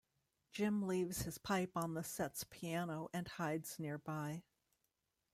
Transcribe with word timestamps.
Jim 0.51 0.87
leaves 0.87 1.21
his 1.21 1.37
pipe 1.37 1.73
on 1.77 1.93
the 1.93 2.03
set's 2.03 2.43
piano 2.45 3.07
and 3.13 3.27
hides 3.27 3.77
nearby. 3.77 4.41